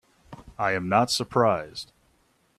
[0.57, 1.91] I am not surprised.